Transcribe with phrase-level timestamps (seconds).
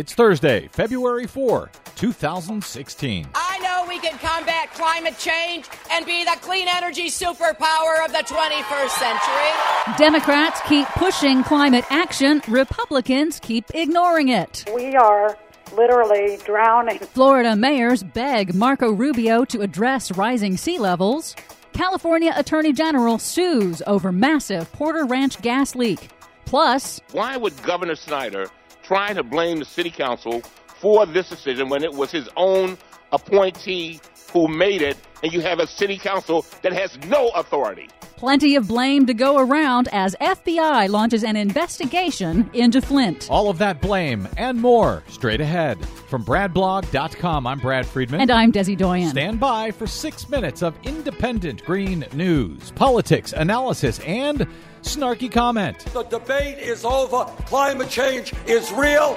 [0.00, 3.28] It's Thursday, February 4, 2016.
[3.34, 8.24] I know we can combat climate change and be the clean energy superpower of the
[8.26, 9.98] 21st century.
[9.98, 14.64] Democrats keep pushing climate action, Republicans keep ignoring it.
[14.74, 15.36] We are
[15.76, 17.00] literally drowning.
[17.00, 21.36] Florida mayors beg Marco Rubio to address rising sea levels.
[21.74, 26.08] California Attorney General sues over massive Porter Ranch gas leak.
[26.46, 28.50] Plus, why would Governor Snyder
[28.90, 32.76] trying to blame the city council for this decision when it was his own
[33.12, 34.00] appointee
[34.32, 37.88] who made it, and you have a city council that has no authority.
[38.20, 43.26] Plenty of blame to go around as FBI launches an investigation into Flint.
[43.30, 45.82] All of that blame and more straight ahead.
[45.86, 48.20] From BradBlog.com, I'm Brad Friedman.
[48.20, 49.08] And I'm Desi Doyen.
[49.08, 54.46] Stand by for six minutes of independent green news, politics, analysis, and
[54.82, 55.78] snarky comment.
[55.94, 57.24] The debate is over.
[57.46, 59.12] Climate change is real.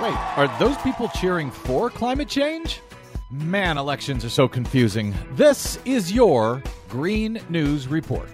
[0.00, 2.80] Wait, are those people cheering for climate change?
[3.28, 5.12] Man, elections are so confusing.
[5.32, 6.62] This is your
[6.92, 8.28] Green News Report.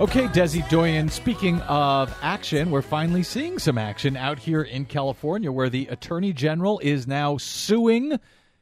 [0.00, 5.52] Okay, Desi Doyen, speaking of action, we're finally seeing some action out here in California
[5.52, 8.18] where the Attorney General is now suing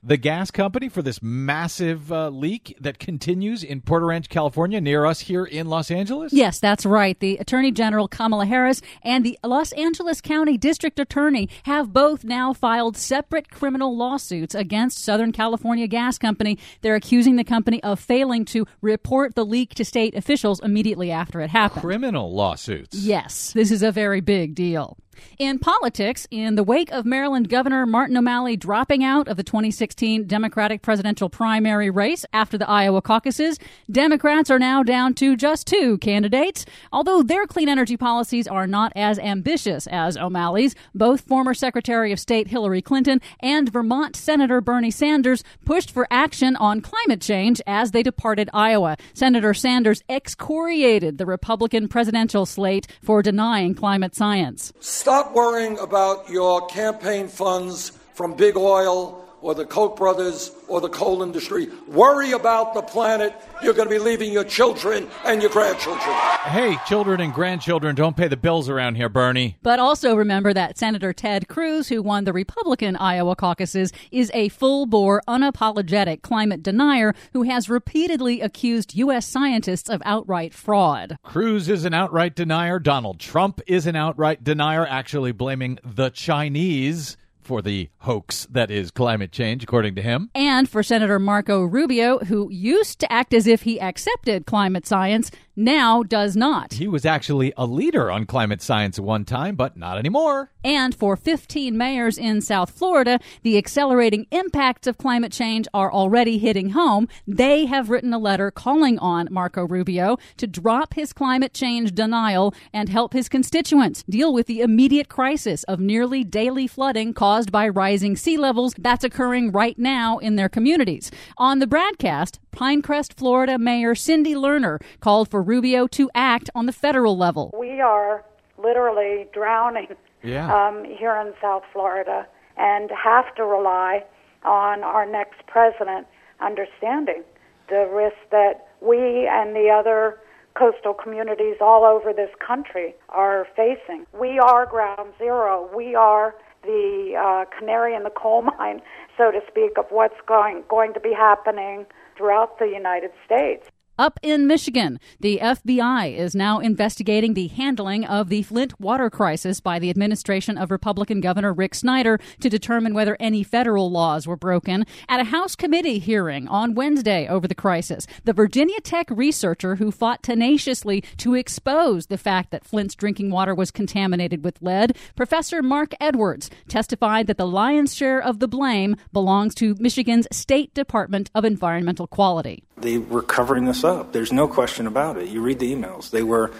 [0.06, 5.04] the gas company for this massive uh, leak that continues in Porter Ranch, California, near
[5.04, 6.32] us here in Los Angeles?
[6.32, 7.18] Yes, that's right.
[7.18, 12.52] The Attorney General Kamala Harris and the Los Angeles County District Attorney have both now
[12.52, 16.56] filed separate criminal lawsuits against Southern California Gas Company.
[16.82, 21.40] They're accusing the company of failing to report the leak to state officials immediately after
[21.40, 21.82] it happened.
[21.82, 22.96] Criminal lawsuits.
[22.96, 24.96] Yes, this is a very big deal.
[25.38, 30.26] In politics, in the wake of Maryland Governor Martin O'Malley dropping out of the 2016
[30.26, 33.58] Democratic presidential primary race after the Iowa caucuses,
[33.90, 36.64] Democrats are now down to just two candidates.
[36.92, 42.20] Although their clean energy policies are not as ambitious as O'Malley's, both former Secretary of
[42.20, 47.90] State Hillary Clinton and Vermont Senator Bernie Sanders pushed for action on climate change as
[47.90, 48.96] they departed Iowa.
[49.14, 54.72] Senator Sanders excoriated the Republican presidential slate for denying climate science.
[55.06, 60.88] Stop worrying about your campaign funds from big oil or the Koch brothers or the
[60.88, 61.68] coal industry.
[61.86, 66.16] Worry about the planet you're going to be leaving your children and your grandchildren.
[66.46, 69.56] Hey, children and grandchildren don't pay the bills around here, Bernie.
[69.62, 74.48] But also remember that Senator Ted Cruz, who won the Republican Iowa caucuses, is a
[74.48, 79.28] full bore, unapologetic climate denier who has repeatedly accused U.S.
[79.28, 81.18] scientists of outright fraud.
[81.22, 82.80] Cruz is an outright denier.
[82.80, 88.90] Donald Trump is an outright denier, actually blaming the Chinese for the hoax that is
[88.90, 90.30] climate change, according to him.
[90.34, 95.30] And for Senator Marco Rubio, who used to act as if he accepted climate science,
[95.56, 96.74] now does not.
[96.74, 100.50] He was actually a leader on climate science at one time, but not anymore.
[100.62, 106.38] And for 15 mayors in South Florida, the accelerating impacts of climate change are already
[106.38, 107.08] hitting home.
[107.26, 112.52] They have written a letter calling on Marco Rubio to drop his climate change denial
[112.72, 117.68] and help his constituents deal with the immediate crisis of nearly daily flooding caused by
[117.68, 121.10] rising sea levels that's occurring right now in their communities.
[121.36, 126.72] On the broadcast, Pinecrest, Florida Mayor Cindy Lerner called for Rubio to act on the
[126.72, 127.54] federal level.
[127.58, 128.24] We are
[128.56, 129.88] literally drowning
[130.22, 130.48] yeah.
[130.50, 132.26] um, here in South Florida
[132.56, 134.02] and have to rely
[134.42, 136.06] on our next president
[136.40, 137.22] understanding
[137.68, 140.18] the risk that we and the other
[140.54, 144.06] coastal communities all over this country are facing.
[144.18, 145.68] We are ground zero.
[145.74, 146.34] We are
[146.66, 148.82] the uh, canary in the coal mine,
[149.16, 153.66] so to speak, of what's going going to be happening throughout the United States.
[153.98, 159.58] Up in Michigan, the FBI is now investigating the handling of the Flint water crisis
[159.58, 164.36] by the administration of Republican Governor Rick Snyder to determine whether any federal laws were
[164.36, 164.84] broken.
[165.08, 169.90] At a House committee hearing on Wednesday over the crisis, the Virginia Tech researcher who
[169.90, 175.62] fought tenaciously to expose the fact that Flint's drinking water was contaminated with lead, Professor
[175.62, 181.30] Marc Edwards, testified that the lion's share of the blame belongs to Michigan's State Department
[181.34, 182.62] of Environmental Quality.
[182.76, 184.12] They were covering this up.
[184.12, 185.28] There's no question about it.
[185.28, 186.10] You read the emails.
[186.10, 186.52] They were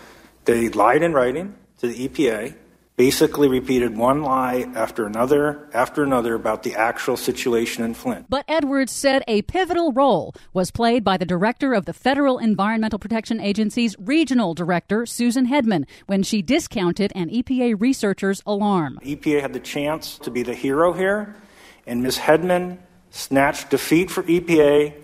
[0.47, 2.55] they lied in writing to the EPA,
[2.97, 8.27] basically repeated one lie after another after another about the actual situation in Flint.
[8.29, 12.99] But Edwards said a pivotal role was played by the director of the Federal Environmental
[12.99, 18.99] Protection Agency's regional director, Susan Hedman, when she discounted an EPA researcher's alarm.
[19.03, 21.37] EPA had the chance to be the hero here,
[21.87, 22.19] and Ms.
[22.19, 22.79] Hedman
[23.11, 24.95] snatched defeat for EPA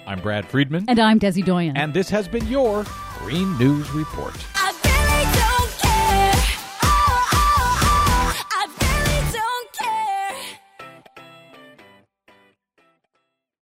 [0.06, 0.86] I'm Brad Friedman.
[0.88, 1.76] And I'm Desi Doyen.
[1.76, 2.86] And this has been your
[3.18, 4.34] Green News Report.